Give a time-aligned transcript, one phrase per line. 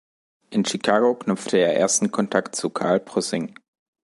[0.49, 3.53] In Chicago knüpfte er ersten Kontakt zu Carl Prüssing.